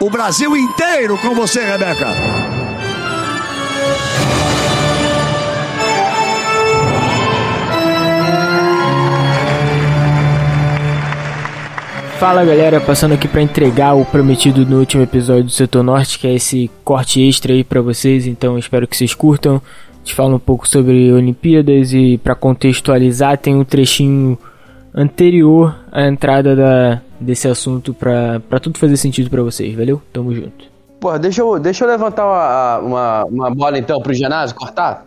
[0.00, 2.08] o Brasil inteiro com você, Rebeca.
[12.18, 16.26] Fala galera, passando aqui para entregar o prometido no último episódio do Setor Norte, que
[16.26, 19.60] é esse corte extra aí para vocês, então espero que vocês curtam.
[20.02, 24.38] Te falo um pouco sobre Olimpíadas e para contextualizar tem um trechinho
[24.94, 30.00] anterior à entrada da, desse assunto para tudo fazer sentido para vocês, valeu?
[30.12, 30.66] Tamo junto.
[31.00, 35.04] Pô, deixa eu, deixa eu levantar uma, uma, uma bola então pro Genásio cortar.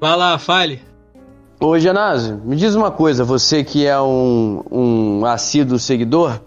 [0.00, 0.80] Vai lá, fale.
[1.60, 6.40] Ô, Genásio, me diz uma coisa, você que é um, um assíduo seguidor,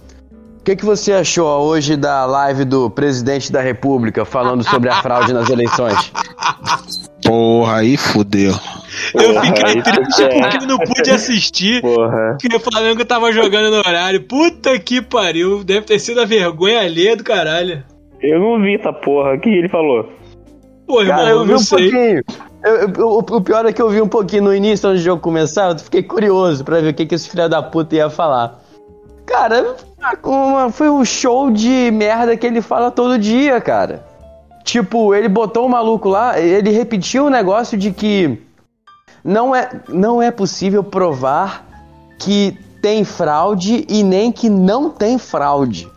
[0.60, 5.02] o que, que você achou hoje da live do presidente da República falando sobre a
[5.02, 6.12] fraude nas eleições?
[7.32, 8.54] Porra, aí fudeu.
[9.16, 11.82] Eu fiquei triste porque não pude assistir.
[11.82, 12.38] Porra.
[12.40, 14.22] Que o Flamengo tava jogando no horário.
[14.24, 15.64] Puta que pariu.
[15.64, 17.84] Deve ter sido a vergonha alheia do caralho.
[18.22, 19.36] Eu não vi essa porra.
[19.36, 20.10] O que ele falou?
[20.86, 21.90] Pô, irmão, Cara, eu eu vi não um sei.
[21.90, 22.24] pouquinho.
[22.64, 25.06] Eu- eu- o, o pior é que eu vi um pouquinho no início, antes do
[25.06, 28.10] jogo começar, eu fiquei curioso pra ver o que, que esse filho da puta ia
[28.10, 28.60] falar.
[29.26, 29.76] Cara,
[30.74, 34.06] foi um show de merda que ele fala todo dia, cara.
[34.64, 38.40] Tipo, ele botou o maluco lá, ele repetiu o negócio de que
[39.24, 41.68] não é, não é possível provar
[42.20, 45.88] que tem fraude e nem que não tem fraude.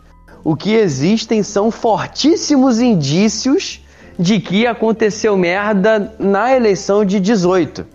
[0.43, 3.81] O que existem são fortíssimos indícios
[4.17, 7.85] de que aconteceu merda na eleição de 18.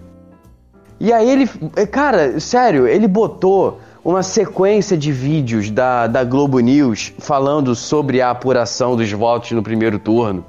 [0.98, 1.46] E aí ele.
[1.86, 8.30] Cara, sério, ele botou uma sequência de vídeos da, da Globo News falando sobre a
[8.30, 10.44] apuração dos votos no primeiro turno.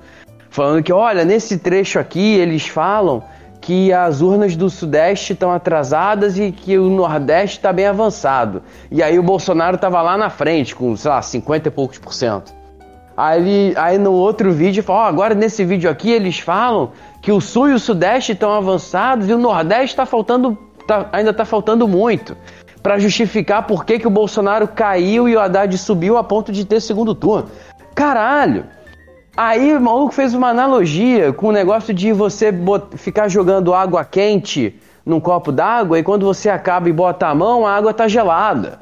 [0.52, 3.24] Falando que, olha, nesse trecho aqui eles falam
[3.62, 8.62] que as urnas do Sudeste estão atrasadas e que o Nordeste está bem avançado.
[8.92, 12.14] E aí o Bolsonaro tava lá na frente, com, sei lá, 50 e poucos por
[12.14, 12.54] cento.
[13.16, 16.92] Aí, aí no outro vídeo fala, ó, agora nesse vídeo aqui eles falam
[17.22, 21.32] que o Sul e o Sudeste estão avançados e o Nordeste tá faltando, tá- ainda
[21.34, 22.36] tá faltando muito.
[22.84, 26.66] Pra justificar por que, que o Bolsonaro caiu e o Haddad subiu a ponto de
[26.66, 27.48] ter segundo turno.
[27.96, 28.66] Caralho!
[29.36, 32.54] Aí o maluco fez uma analogia com o negócio de você
[32.98, 34.76] ficar jogando água quente
[35.06, 38.80] num copo d'água e quando você acaba e bota a mão, a água tá gelada.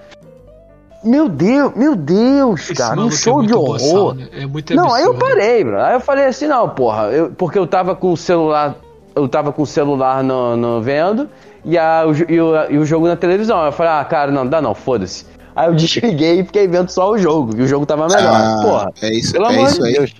[1.03, 3.73] Meu Deus, meu Deus, Esse cara, um é show de muito horror.
[3.79, 4.27] boçal, né?
[4.33, 5.79] É muito Não, aí eu parei, bro.
[5.79, 8.75] Aí eu falei assim, não, porra, eu- porque eu tava com o celular,
[9.15, 11.29] eu tava com o celular no, no vendo
[11.63, 13.63] e, a, e, o, e o jogo na televisão.
[13.65, 15.25] Eu falei, ah, cara, não, dá não, foda-se.
[15.55, 18.35] Aí eu desliguei e fiquei vendo só o jogo, e o jogo tava melhor.
[18.35, 20.13] Ah, porra, é isso, pelo é amor isso de aí.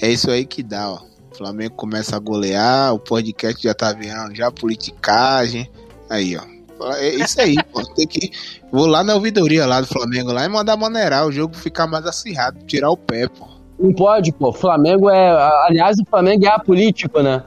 [0.00, 0.98] É isso aí que dá, ó.
[1.32, 5.68] O Flamengo começa a golear, o podcast já tá virando já politicagem.
[6.08, 6.94] Aí, ó.
[6.96, 7.82] É isso aí, pô.
[7.94, 8.30] Tem que.
[8.72, 12.06] Vou lá na ouvidoria lá do Flamengo lá e mandar maneirar o jogo ficar mais
[12.06, 13.46] acirrado, tirar o pé, pô.
[13.78, 14.48] Não pode, pô.
[14.48, 15.30] O Flamengo é.
[15.66, 17.42] Aliás, o Flamengo é apolítico, né?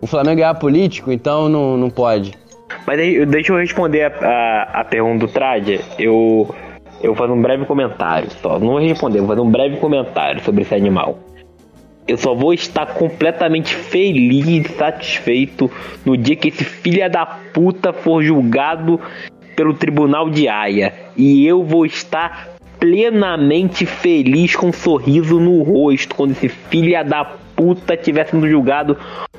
[0.00, 2.34] O Flamengo é apolítico, então não, não pode.
[2.86, 5.80] Mas aí, deixa eu responder a, a, a pergunta do Tradia.
[5.98, 6.52] Eu,
[7.02, 8.58] eu vou fazer um breve comentário só.
[8.58, 11.18] Não vou responder, vou fazer um breve comentário sobre esse animal.
[12.06, 15.70] Eu só vou estar completamente feliz e satisfeito
[16.04, 19.00] no dia que esse filho da puta for julgado
[19.54, 20.92] pelo tribunal de Haia.
[21.16, 22.48] E eu vou estar
[22.78, 27.24] plenamente feliz com um sorriso no rosto quando esse filho da
[27.54, 28.96] puta estiver sendo julgado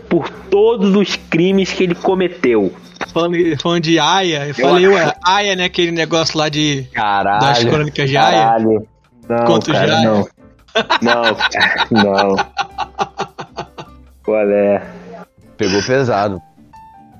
[0.07, 2.71] por todos os crimes que ele cometeu.
[3.13, 5.65] Falando, falando de Aya, eu falei, ué, Aya, né?
[5.65, 6.87] Aquele negócio lá de.
[6.93, 7.41] Caralho.
[7.41, 8.43] Das crônicas de Aya.
[8.43, 8.87] Caralho.
[9.27, 10.01] Não, Conto cara, já.
[10.01, 10.27] não.
[11.01, 11.23] Não,
[12.03, 12.35] não.
[14.23, 14.81] Qual é?
[15.57, 16.41] Pegou pesado.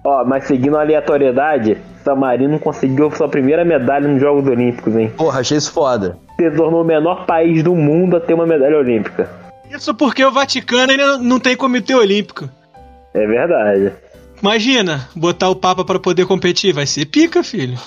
[0.05, 5.11] Ó, mas seguindo a aleatoriedade, Samarino conseguiu sua primeira medalha nos Jogos Olímpicos, hein?
[5.15, 6.17] Porra, achei isso foda.
[6.37, 9.29] Se tornou o menor país do mundo a ter uma medalha olímpica.
[9.71, 12.49] Isso porque o Vaticano ainda não tem comitê olímpico.
[13.13, 13.93] É verdade.
[14.41, 17.77] Imagina, botar o Papa pra poder competir, vai ser pica, filho.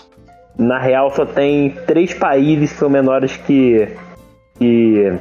[0.59, 3.89] Na real, só tem três países que são menores que.
[4.59, 5.13] que.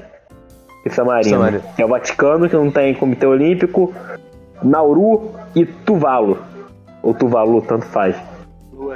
[0.85, 1.29] Que Samarino.
[1.31, 1.63] San Marino.
[1.77, 3.91] É o Vaticano, que não tem comitê olímpico,
[4.61, 6.37] Nauru e Tuvalu.
[7.01, 8.15] Ou Tuvalu, tanto faz.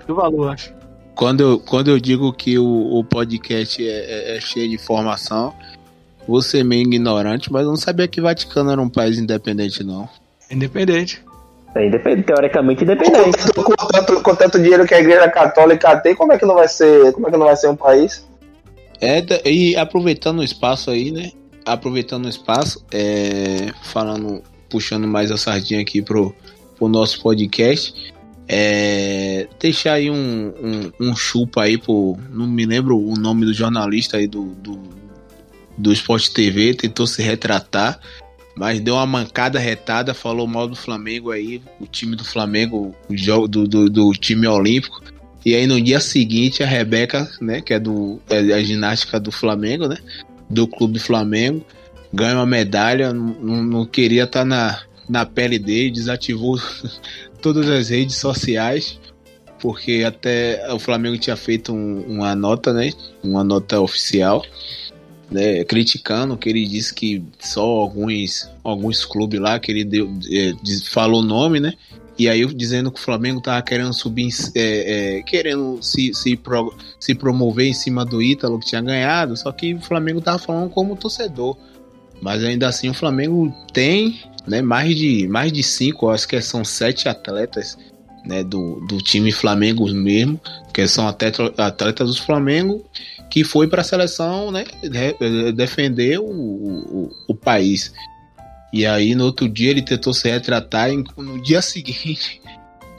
[0.06, 0.72] Do valor, acho.
[1.16, 3.90] Quando eu, quando eu digo que o, o podcast é,
[4.34, 5.54] é- é cheio de informação,
[6.28, 10.08] você é meio ignorante, mas eu não sabia que Vaticano era um país independente, não.
[10.50, 11.24] Independente.
[11.76, 13.52] É independente, teoricamente independente.
[13.54, 16.68] Com tanto, com tanto dinheiro que a igreja católica tem, como é que não vai
[16.68, 18.28] ser, como é que não vai ser um país?
[19.02, 21.32] É, e aproveitando o espaço aí, né?
[21.74, 26.34] Aproveitando o espaço, é, falando, puxando mais a sardinha aqui pro,
[26.78, 27.94] pro nosso podcast,
[28.52, 32.18] é, deixar aí um, um, um chupa aí pro.
[32.32, 34.80] Não me lembro o nome do jornalista aí do, do,
[35.78, 38.00] do Sport TV, tentou se retratar,
[38.56, 43.16] mas deu uma mancada retada, falou mal do Flamengo aí, o time do Flamengo, o
[43.16, 45.00] jogo do, do, do time olímpico.
[45.46, 49.32] E aí no dia seguinte a Rebeca, né, que é do é a ginástica do
[49.32, 49.98] Flamengo, né,
[50.50, 51.66] do clube Flamengo,
[52.14, 56.60] ganha uma medalha, não, não queria estar tá na, na pele dele, desativou
[57.42, 59.00] todas as redes sociais,
[59.60, 62.92] porque até o Flamengo tinha feito um, uma nota, né,
[63.24, 64.44] uma nota oficial,
[65.30, 70.54] né, criticando que ele disse que só alguns alguns clubes lá que ele deu, é,
[70.86, 71.74] falou o nome, né,
[72.20, 76.76] e aí dizendo que o Flamengo tava querendo subir, é, é, querendo se, se, pro,
[77.00, 80.70] se promover em cima do Ítalo que tinha ganhado, só que o Flamengo tava falando
[80.70, 81.58] como torcedor.
[82.22, 86.66] Mas ainda assim o Flamengo tem né, mais, de, mais de cinco, acho que são
[86.66, 87.78] sete atletas
[88.26, 90.38] né, do, do time Flamengo mesmo,
[90.74, 92.84] que são atleta, atletas do Flamengo,
[93.30, 94.66] que foi para a seleção né,
[95.56, 97.94] defender o, o, o país.
[98.72, 102.42] E aí no outro dia ele tentou se retratar e no dia seguinte,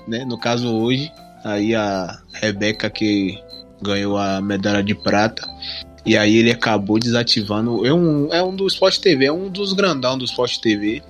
[0.07, 1.11] né, no caso hoje,
[1.45, 3.39] aí a Rebeca que
[3.81, 5.43] ganhou a medalha de prata.
[6.05, 7.87] E aí ele acabou desativando.
[7.87, 11.03] É um, é um do Sport TV, é um dos grandão do Sport TV.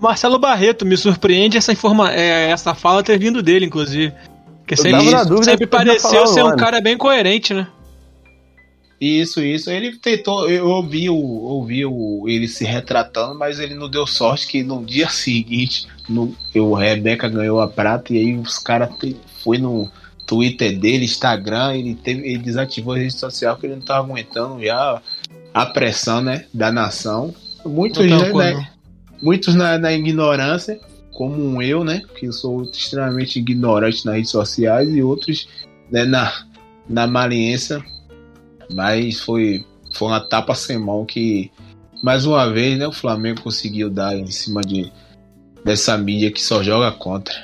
[0.00, 4.12] Marcelo Barreto, me surpreende essa, informa é, essa fala ter vindo dele, inclusive.
[4.60, 5.04] Porque sempre,
[5.42, 7.66] sempre pareceu ser um cara bem coerente, né?
[9.00, 9.70] Isso, isso.
[9.70, 14.46] Ele tentou, eu ouvi, o, ouvi o, ele se retratando, mas ele não deu sorte
[14.48, 18.90] que no dia seguinte no, o Rebeca ganhou a prata e aí os caras
[19.42, 19.88] foi no
[20.26, 24.62] Twitter dele, Instagram, ele, teve, ele desativou a rede social porque ele não tava aguentando
[24.62, 25.00] já
[25.54, 27.34] a pressão né, da nação.
[27.64, 28.68] Muitos, né, né,
[29.22, 30.78] muitos na, na ignorância,
[31.12, 32.02] como eu, né?
[32.18, 35.48] Que sou extremamente ignorante nas redes sociais, e outros
[35.90, 36.32] né, na,
[36.88, 37.82] na maliência
[38.72, 41.50] mas foi, foi uma tapa sem mão que,
[42.02, 44.92] mais uma vez, né, o Flamengo conseguiu dar em cima de,
[45.64, 47.34] dessa mídia que só joga contra.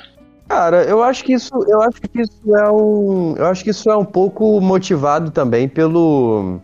[0.47, 3.89] Cara, eu acho que isso, eu acho que isso é um, eu acho que isso
[3.89, 6.59] é um pouco motivado também pelo,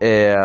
[0.00, 0.36] é,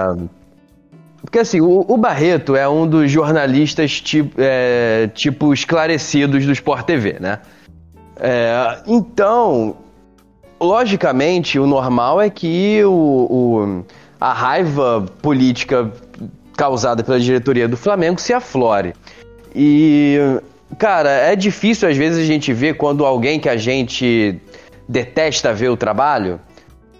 [1.24, 6.86] porque assim, o, o, Barreto é um dos jornalistas tipo, é, tipo esclarecidos do Sport
[6.86, 7.40] TV, né?
[8.20, 9.78] É, então,
[10.60, 13.86] logicamente, o normal é que o, o,
[14.20, 15.92] a raiva política
[16.56, 18.94] causada pela diretoria do Flamengo se aflore.
[19.56, 20.18] E,
[20.78, 24.40] cara, é difícil às vezes a gente ver quando alguém que a gente
[24.88, 26.40] detesta ver o trabalho,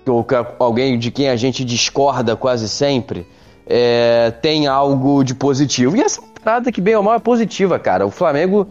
[0.06, 0.26] ou
[0.60, 3.26] alguém de quem a gente discorda quase sempre,
[3.66, 5.96] é, tem algo de positivo.
[5.96, 8.06] E essa parada que bem ou mal é positiva, cara.
[8.06, 8.68] O Flamengo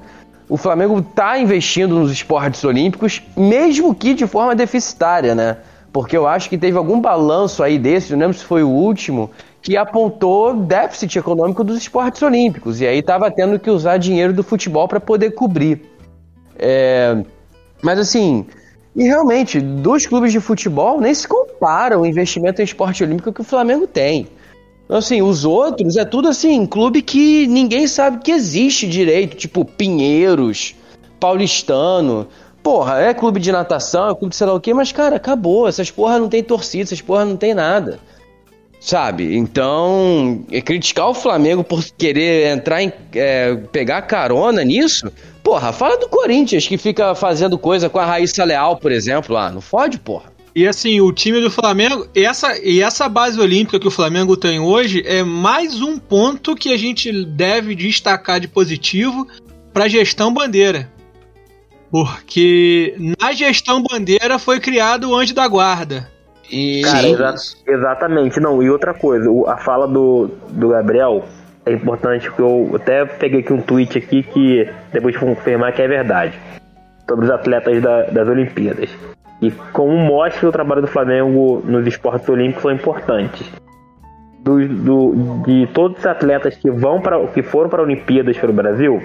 [0.49, 5.57] o Flamengo está investindo nos esportes olímpicos, mesmo que de forma deficitária, né?
[5.93, 9.31] Porque eu acho que teve algum balanço aí desse, não lembro se foi o último,
[9.61, 12.81] que apontou déficit econômico dos esportes olímpicos.
[12.81, 15.83] E aí estava tendo que usar dinheiro do futebol para poder cobrir.
[16.59, 17.23] É...
[17.83, 18.47] Mas assim,
[18.95, 23.41] e realmente, dos clubes de futebol nem se compara o investimento em esporte olímpico que
[23.41, 24.29] o Flamengo tem.
[24.93, 30.75] Assim, os outros é tudo assim, clube que ninguém sabe que existe direito, tipo Pinheiros,
[31.19, 32.29] Paulistano.
[32.63, 35.67] Porra, é clube de natação, é clube de sei lá o quê, mas cara, acabou.
[35.67, 37.99] Essas porra não tem torcida, essas porra não tem nada.
[38.79, 39.37] Sabe?
[39.37, 42.93] Então, é criticar o Flamengo por querer entrar em.
[43.15, 45.11] É, pegar carona nisso.
[45.43, 49.51] Porra, fala do Corinthians que fica fazendo coisa com a Raíssa Leal, por exemplo, lá.
[49.51, 50.32] Não fode, porra.
[50.55, 54.37] E assim, o time do Flamengo, e essa, e essa base olímpica que o Flamengo
[54.37, 59.27] tem hoje é mais um ponto que a gente deve destacar de positivo
[59.73, 60.91] para a gestão bandeira.
[61.91, 66.11] Porque na gestão bandeira foi criado o anjo da guarda.
[66.51, 66.83] E...
[66.83, 67.35] Cara, exa
[67.67, 68.39] exatamente.
[68.39, 71.25] Não, e outra coisa, a fala do, do Gabriel
[71.65, 75.81] é importante, porque eu até peguei aqui um tweet aqui que depois de confirmar que
[75.81, 76.39] é verdade.
[77.09, 78.91] Sobre os atletas da, das Olimpíadas
[79.43, 83.53] e como mostra o trabalho do Flamengo nos esportes olímpicos são importantes.
[84.39, 89.03] Do, do, de todos os atletas que vão para que foram para Olimpíadas pelo Brasil,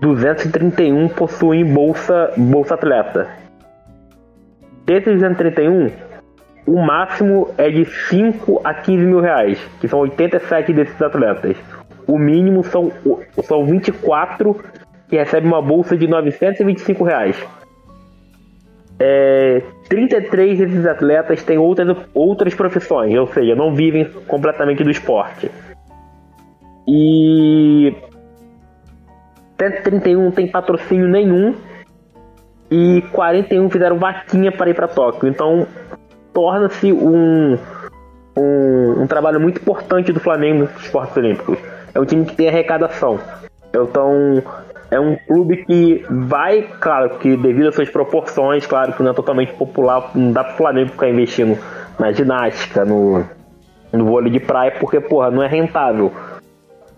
[0.00, 3.28] 231 possuem bolsa bolsa atleta.
[4.84, 5.90] Desses 231,
[6.66, 11.56] o máximo é de 5 a 15 mil reais, que são 87 desses atletas.
[12.06, 12.90] O mínimo são,
[13.44, 14.56] são 24
[15.08, 17.36] que recebem uma bolsa de 925 reais.
[19.02, 25.50] É, 33 desses atletas têm outras, outras profissões, ou seja, não vivem completamente do esporte.
[26.86, 27.94] E
[29.58, 31.54] 131 não tem patrocínio nenhum
[32.70, 35.28] e 41 fizeram vaquinha para ir para Tóquio.
[35.28, 35.66] Então
[36.32, 37.58] torna-se um,
[38.36, 41.58] um, um trabalho muito importante do Flamengo nos esportes olímpicos.
[41.94, 43.18] É um time que tem arrecadação.
[43.70, 44.42] Então,
[44.90, 49.14] é um clube que vai, claro, que devido às suas proporções, claro que não é
[49.14, 51.58] totalmente popular, não dá pro Flamengo ficar investindo
[51.98, 53.24] na ginástica, no,
[53.92, 56.12] no vôlei de praia, porque, porra, não é rentável.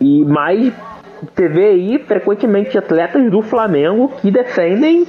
[0.01, 0.73] E mais
[1.37, 5.07] vê aí frequentemente atletas do Flamengo que defendem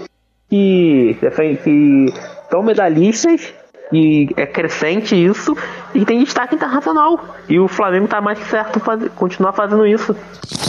[0.50, 2.14] que, defendem, que
[2.52, 3.54] são medalhistas
[3.94, 5.56] e é crescente isso
[5.94, 7.38] e tem destaque internacional.
[7.48, 10.16] E o Flamengo tá mais certo faz, continuar fazendo isso.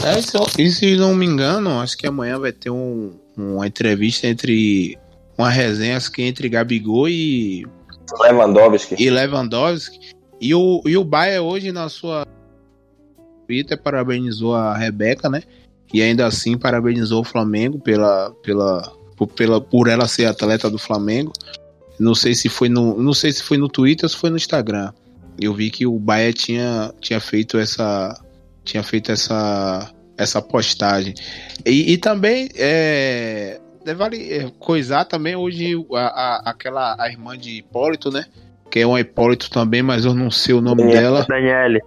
[0.05, 4.27] É, isso, e se não me engano, acho que amanhã vai ter um, uma entrevista
[4.27, 4.99] entre.
[5.37, 7.67] Uma resenha acho que entre Gabigol e.
[8.21, 9.03] Lewandowski.
[9.03, 10.15] E Lewandowski.
[10.41, 12.27] E o, e o Baia hoje na sua
[13.47, 15.43] Twitter parabenizou a Rebeca, né?
[15.93, 20.79] E ainda assim parabenizou o Flamengo pela, pela, por, pela, por ela ser atleta do
[20.79, 21.33] Flamengo.
[21.99, 24.37] Não sei se foi no, não sei se foi no Twitter ou se foi no
[24.37, 24.93] Instagram.
[25.41, 28.21] Eu vi que o Baia tinha, tinha feito essa
[28.65, 31.15] tinha feito essa essa postagem.
[31.65, 33.61] E, e também é,
[33.97, 38.25] vale é, coisar também hoje a, a, aquela a irmã de Hipólito, né?
[38.71, 41.01] Que é um Hipólito também, mas eu não sei o nome Daniele.
[41.01, 41.27] dela.
[41.29, 41.81] Daniele.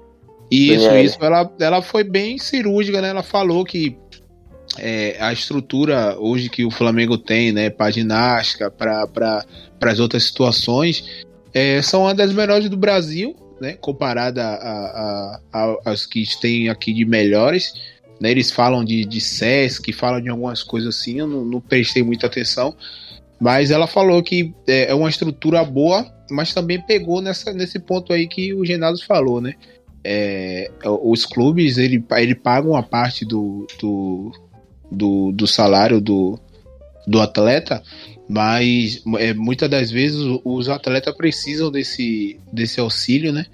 [0.51, 1.05] Isso, Daniele.
[1.07, 1.17] isso.
[1.21, 3.09] Ela, ela foi bem cirúrgica, né?
[3.09, 3.97] Ela falou que
[4.77, 9.45] é, a estrutura hoje que o Flamengo tem, né, para ginástica, para
[9.81, 15.77] as outras situações, é, são uma das melhores do Brasil, né, comparada a, a, a-
[15.85, 17.73] às que tem aqui de melhores.
[18.19, 22.01] Né, eles falam de, de SESC, falam de algumas coisas assim, eu não, não prestei
[22.03, 22.75] muita atenção.
[23.39, 28.11] Mas ela falou que é, é uma estrutura boa, mas também pegou nessa, nesse ponto
[28.11, 29.53] aí que o Genado falou, né?
[30.03, 30.71] É,
[31.03, 34.31] os clubes ele, ele pagam a parte do, do,
[34.91, 36.39] do, do salário do,
[37.05, 37.83] do atleta,
[38.27, 43.45] mas é, muitas das vezes os atletas precisam desse, desse auxílio, né?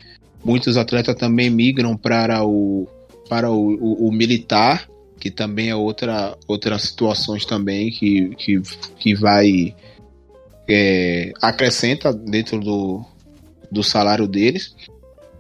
[0.44, 2.88] Muitos atletas também migram para o,
[3.30, 4.90] para o, o, o militar,
[5.20, 8.62] que também é outra outras situações também que, que,
[8.98, 9.76] que vai
[10.68, 13.06] é, acrescenta dentro do,
[13.72, 14.76] do salário deles.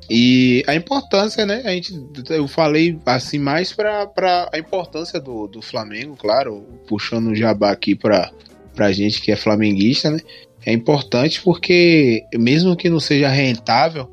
[0.09, 1.63] E a importância, né?
[1.65, 1.93] A gente,
[2.29, 7.95] eu falei assim mais para a importância do, do Flamengo, claro, puxando o jabá aqui
[7.95, 8.31] para
[8.75, 10.19] pra gente que é flamenguista, né?
[10.65, 14.09] É importante porque mesmo que não seja rentável,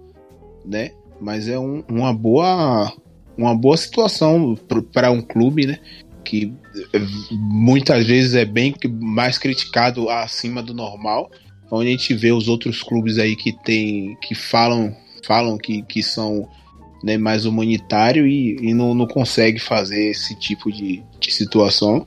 [0.64, 0.90] né?
[1.20, 2.92] Mas é um- uma boa
[3.36, 4.54] uma boa situação
[4.92, 5.78] para um clube, né?
[6.24, 6.52] Que
[7.30, 11.30] muitas vezes é bem mais criticado acima do normal,
[11.70, 16.02] onde a gente vê os outros clubes aí que tem que falam falam que, que
[16.02, 16.48] são
[17.02, 22.06] né, mais humanitário e, e não, não consegue fazer esse tipo de, de situação.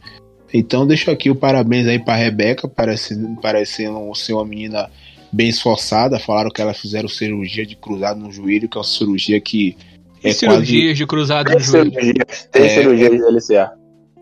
[0.54, 4.90] Então deixo aqui o parabéns aí para Rebeca, parece, parecendo ser uma menina
[5.32, 6.20] bem esforçada.
[6.20, 9.76] Falaram que ela fizeram cirurgia de cruzado no joelho, que é uma cirurgia que
[10.24, 11.92] E é cirurgias de cruzado no Tem joelho.
[12.52, 13.72] tem É, cirurgia de LCA.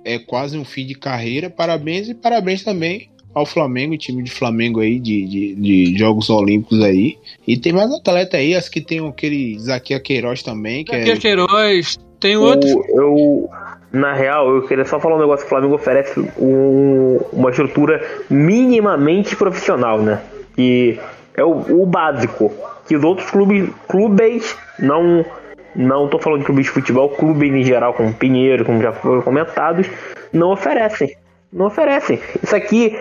[0.05, 1.49] é quase um fim de carreira.
[1.49, 6.81] Parabéns e parabéns também ao Flamengo, time de Flamengo aí, de, de, de Jogos Olímpicos
[6.81, 7.17] aí.
[7.47, 11.13] E tem mais atleta aí, as que tem aquele Zaquia Queiroz também, que Aqui é.
[11.13, 12.67] é Queiroz, tem outro.
[12.69, 13.49] O- eu,
[13.91, 19.35] na real, eu queria só falar um negócio: o Flamengo oferece um- uma estrutura minimamente
[19.35, 20.21] profissional, né?
[20.55, 20.99] Que
[21.35, 22.51] é o, o básico.
[22.87, 25.25] Que os outros clubes, clubes não.
[25.73, 29.21] Não tô falando de clubes de futebol, clubes em geral, como Pinheiro, como já foram
[29.21, 29.87] comentados,
[30.33, 31.15] não oferecem.
[31.51, 32.19] Não oferecem.
[32.43, 32.97] Isso aqui,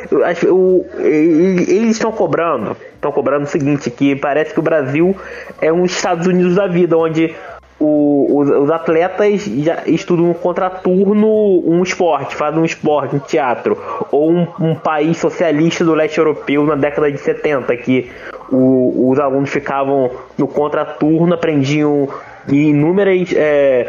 [0.49, 2.77] o- eles estão cobrando.
[2.95, 5.17] Estão cobrando o seguinte, que parece que o Brasil
[5.61, 7.35] é um Estados Unidos da vida, onde
[7.81, 11.27] o- os, os atletas já estudam um contraturno
[11.67, 13.77] um esporte, fazem um esporte, um teatro,
[14.13, 18.11] ou um, um país socialista do leste europeu na década de 70, que
[18.53, 22.09] o- os alunos ficavam no contraturno, aprendiam
[22.49, 23.89] inúmeras, é,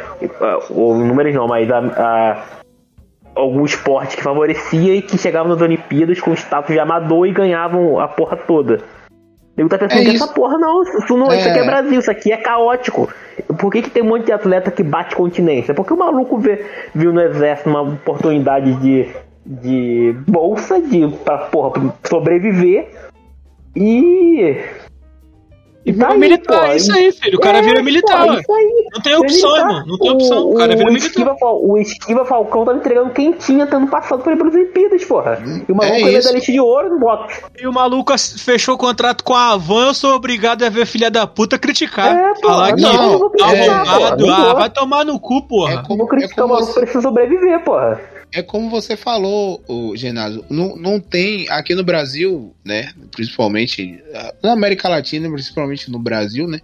[0.69, 2.43] inúmeras não, mas a, a-
[3.35, 7.99] algum esporte que favorecia e que chegavam nas Olimpíadas com status de amador e ganhavam
[7.99, 8.79] a porra toda.
[9.57, 10.23] Eu tá pensando É que isso.
[10.23, 11.65] essa porra não, isso, não, isso aqui é É.
[11.65, 13.09] Brasil, isso aqui é caótico.
[13.59, 15.73] Por que, que tem um monte de atleta que bate continência?
[15.73, 16.65] Porque o maluco vê,
[16.95, 19.07] viu no exército uma oportunidade de,
[19.45, 22.89] de bolsa de, pra porra, sobreviver
[23.75, 24.57] e.
[25.83, 27.37] E tá militar, pô, é isso aí, filho.
[27.37, 28.89] O cara É, vira militar, pô, isso aí.
[28.93, 29.69] Não tem opção, Militar.
[29.69, 29.85] irmão.
[29.87, 30.49] Não tem opção.
[30.49, 31.07] O cara vira o militar.
[31.07, 35.41] Esquiva, o Esquiva Falcão tá me entregando quentinha, tendo passado por aí pelas Olimpíadas, porra.
[35.67, 36.17] E o maluco É é, isso.
[36.27, 37.41] medalhista de ouro no boxe.
[37.59, 41.09] E o maluco fechou o contrato com a Avan, eu sou obrigado a ver filha
[41.09, 42.15] da puta criticar.
[42.15, 45.73] É, pô, Falar que não, criticar, arrombado, porra, não ah, vai tomar no cu, porra.
[45.73, 47.99] É como, é criticar o como maluco, você, precisa sobreviver, porra.
[48.33, 50.45] é como você falou, o Genásio.
[50.49, 52.91] Não, não tem aqui no Brasil, né?
[53.11, 53.99] Principalmente
[54.43, 56.59] na América Latina, principalmente no Brasil, né?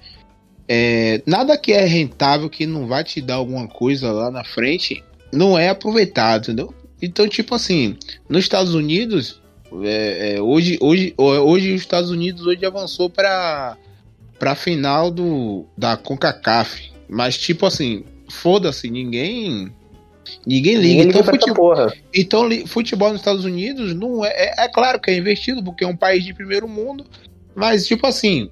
[0.68, 5.04] é, nada que é rentável, que não vai te dar alguma coisa lá na frente,
[5.32, 6.74] não é aproveitado, entendeu?
[7.02, 7.96] Então, tipo assim,
[8.28, 9.42] nos Estados Unidos,
[9.84, 13.78] é, é, hoje, hoje, hoje os Estados Unidos hoje avançou para
[14.40, 19.72] para final do da CONCACAF, mas tipo assim, foda-se, ninguém
[20.46, 20.88] ninguém liga.
[20.88, 21.94] Ninguém então, liga essa futebol, porra.
[22.14, 25.88] então futebol nos Estados Unidos não é, é é claro que é investido porque é
[25.88, 27.06] um país de primeiro mundo,
[27.56, 28.52] mas tipo assim,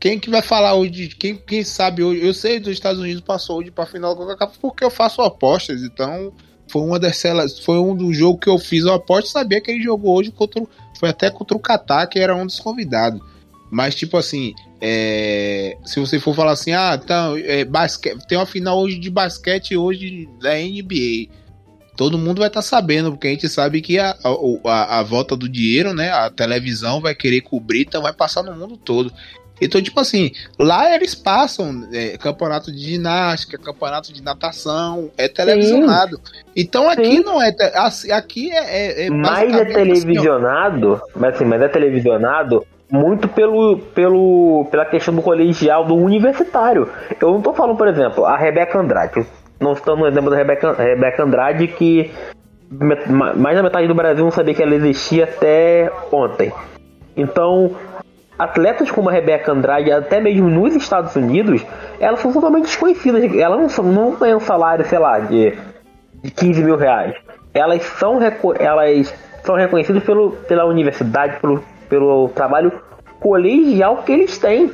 [0.00, 3.58] quem que vai falar hoje, quem, quem sabe hoje, eu sei dos Estados Unidos passou
[3.58, 6.32] hoje para final da CONCACAF porque eu faço apostas, então
[6.68, 9.70] foi uma das celas, foi um dos jogos que eu fiz a aposta, sabia que
[9.70, 10.62] ele jogou hoje contra,
[10.98, 13.20] foi até contra o Catar, que era um dos convidados.
[13.70, 17.64] Mas tipo assim, é, se você for falar assim, ah, então, é,
[18.28, 21.34] tem uma final hoje de basquete hoje da NBA.
[21.96, 25.34] Todo mundo vai estar sabendo, porque a gente sabe que a, a, a, a volta
[25.34, 26.10] do dinheiro, né?
[26.10, 29.10] A televisão vai querer cobrir, então vai passar no mundo todo.
[29.60, 36.20] Então, tipo assim, lá eles passam é, campeonato de ginástica, campeonato de natação, é televisionado.
[36.54, 37.22] Então aqui Sim.
[37.22, 37.54] não é.
[37.74, 39.04] assim, Aqui é.
[39.04, 44.84] é, é Mas é assim, televisionado, mas assim, mas é televisionado muito pelo, pelo, pela
[44.84, 46.88] questão do colegial do universitário.
[47.20, 49.26] Eu não tô falando, por exemplo, a Rebeca Andrade.
[49.58, 52.10] Não estamos no exemplo da Rebeca, Rebeca Andrade que
[52.70, 56.52] mais da metade do Brasil não sabia que ela existia até ontem.
[57.16, 57.74] Então,
[58.38, 61.64] atletas como a Rebeca Andrade, até mesmo nos Estados Unidos,
[61.98, 63.24] elas são totalmente desconhecidas.
[63.34, 65.56] Elas não, não ganham salário, sei lá, de,
[66.22, 67.14] de 15 mil reais.
[67.54, 68.18] Elas são,
[68.58, 72.72] elas são reconhecidas pelo, pela universidade, pelo, pelo trabalho
[73.20, 74.70] colegial que eles têm.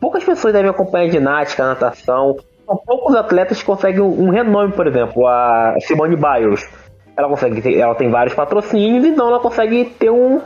[0.00, 2.36] Poucas pessoas devem acompanhar ginástica, natação.
[2.64, 6.68] São poucos atletas que conseguem um, um renome, por exemplo, a Simone Biles.
[7.16, 10.40] Ela consegue ela tem vários patrocínios, então ela consegue ter um,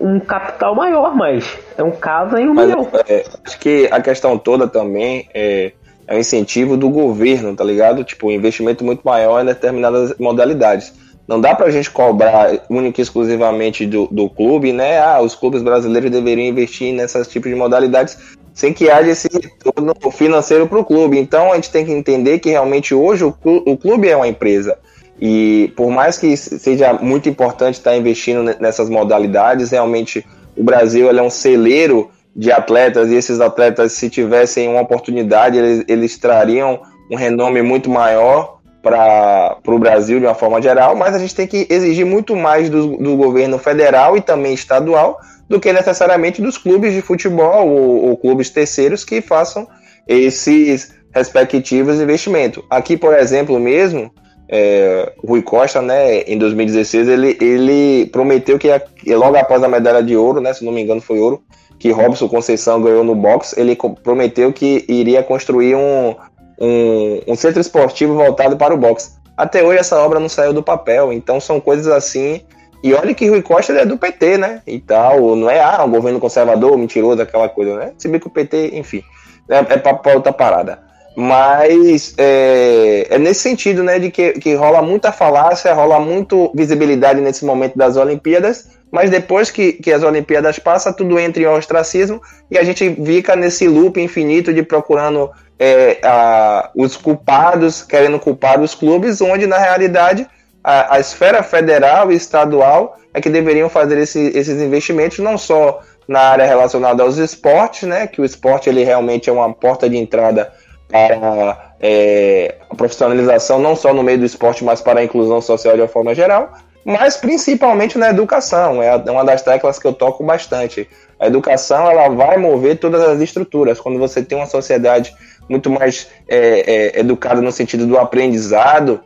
[0.00, 2.88] um capital maior, mas é um caso em um Mas milhão.
[3.06, 5.72] é, acho que a questão toda também é,
[6.06, 8.02] é o incentivo do governo, tá ligado?
[8.02, 10.92] Tipo, um investimento muito maior em determinadas modalidades.
[11.28, 14.98] Não dá pra gente cobrar única e exclusivamente do, do clube, né?
[14.98, 18.16] Ah, os clubes brasileiros deveriam investir nessas tipos de modalidades
[18.52, 21.18] sem que haja esse retorno financeiro para o clube.
[21.18, 23.32] Então a gente tem que entender que realmente hoje o
[23.76, 24.76] clube é uma empresa.
[25.20, 30.24] E por mais que seja muito importante estar investindo ne- nessas modalidades, realmente
[30.56, 35.84] o Brasil é um celeiro de atletas e esses atletas, se tivessem uma oportunidade, eles,
[35.88, 36.80] eles trariam
[37.10, 41.46] um renome muito maior para o Brasil de uma forma geral, mas a gente tem
[41.46, 46.56] que exigir muito mais do, do governo federal e também estadual do que necessariamente dos
[46.56, 49.66] clubes de futebol ou, ou clubes terceiros que façam
[50.06, 52.62] esses respectivos investimentos.
[52.70, 54.10] Aqui, por exemplo, mesmo,
[54.52, 58.68] é, Rui Costa, né, em 2016, ele, ele prometeu que
[59.14, 61.40] logo após a medalha de ouro, né, se não me engano foi ouro,
[61.78, 66.16] que Robson Conceição ganhou no boxe, ele prometeu que iria construir um,
[66.60, 69.12] um, um centro esportivo voltado para o boxe.
[69.36, 72.42] Até hoje essa obra não saiu do papel, então são coisas assim.
[72.82, 74.62] E olha que Rui Costa é do PT, né?
[74.66, 77.92] E tal, não é ah, um governo conservador, mentiroso, aquela coisa, né?
[77.96, 79.02] Se bem que o PT, enfim,
[79.48, 80.89] é, é pra outra parada.
[81.16, 87.20] Mas é, é nesse sentido, né, de que, que rola muita falácia, rola muito visibilidade
[87.20, 92.20] nesse momento das Olimpíadas, mas depois que, que as Olimpíadas passam, tudo entra em ostracismo
[92.50, 98.60] e a gente fica nesse loop infinito de procurando é, a- os culpados, querendo culpar
[98.60, 100.26] os clubes, onde na realidade
[100.64, 105.80] a, a esfera federal e estadual é que deveriam fazer esse- esses investimentos, não só
[106.08, 109.96] na área relacionada aos esportes, né, que o esporte ele realmente é uma porta de
[109.96, 110.50] entrada
[110.90, 115.74] para é, a profissionalização não só no meio do esporte, mas para a inclusão social
[115.74, 116.52] de uma forma geral,
[116.84, 118.82] mas principalmente na educação.
[118.82, 120.88] É é uma das teclas que eu toco bastante.
[121.18, 123.80] A educação ela vai mover todas as estruturas.
[123.80, 125.14] Quando você tem uma sociedade
[125.48, 129.00] muito mais é, é, educada no sentido do aprendizado,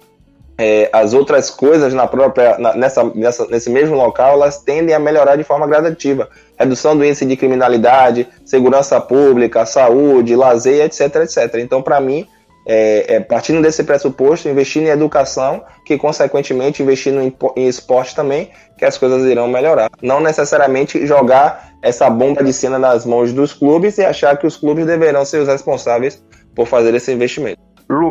[0.57, 4.99] é, as outras coisas na própria na- nessa, nessa- nesse mesmo local elas tendem a
[4.99, 6.29] melhorar de forma gradativa.
[6.59, 11.57] Redução do índice de criminalidade, segurança pública, saúde, lazer, etc, etc.
[11.57, 12.27] Então, para mim,
[12.67, 18.51] é, é, partindo desse pressuposto, investir em educação, que consequentemente investindo em, em esporte também,
[18.79, 19.91] que as coisas irão melhorar.
[20.01, 24.57] Não necessariamente jogar essa bomba de cena nas mãos dos clubes e achar que os
[24.57, 26.23] clubes deverão ser os responsáveis
[26.55, 27.61] por fazer esse investimento.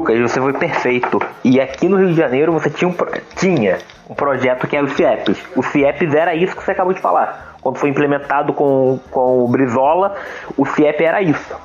[0.04, 1.22] Lucas, você foi perfeito.
[1.44, 2.96] E aqui no Rio de Janeiro você tinha um,
[3.38, 3.78] tinha
[4.10, 5.42] um projeto que era o CIEPs.
[5.56, 7.56] O CIEPs era isso que você acabou de falar.
[7.62, 10.16] Quando foi implementado com, com o Brizola,
[10.58, 11.56] o CIEP era isso.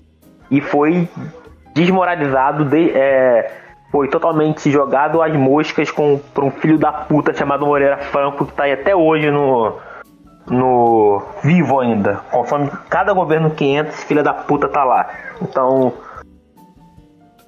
[0.50, 1.08] E foi
[1.74, 3.50] desmoralizado, de- é,
[3.90, 8.52] foi totalmente jogado às moscas com, por um filho da puta chamado Moreira Franco, que
[8.52, 9.74] tá aí até hoje no,
[10.46, 12.20] no vivo ainda.
[12.30, 15.08] Consome cada governo que entra, esse filho da puta tá lá.
[15.42, 15.92] Então,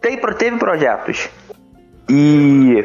[0.01, 1.29] tem, teve projetos.
[2.09, 2.85] E.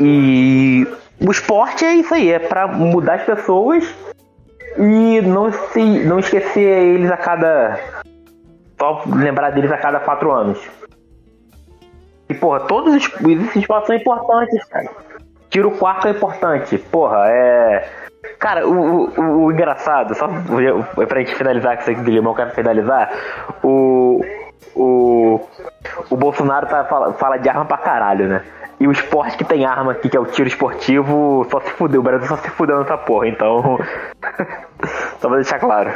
[0.00, 0.86] E.
[1.20, 3.84] O esporte é isso aí, é pra mudar as pessoas
[4.78, 7.78] e não, se, não esquecer eles a cada.
[8.78, 10.58] Só lembrar deles a cada quatro anos.
[12.28, 14.88] E, porra, todos os, esses esportes são importantes, cara.
[15.50, 16.78] Tiro quarto é importante.
[16.78, 17.88] Porra, é.
[18.38, 20.28] Cara, o, o, o engraçado, só
[21.06, 23.10] pra gente finalizar com isso aqui do Limão, quero finalizar.
[23.62, 24.20] O.
[24.74, 25.40] O.
[26.08, 28.44] O Bolsonaro tá, fala, fala de arma pra caralho, né?
[28.78, 32.00] E o esporte que tem arma aqui, que é o tiro esportivo, só se fudeu.
[32.00, 33.78] O Brasil só se fudeu nessa porra, então.
[35.20, 35.90] só pra deixar claro.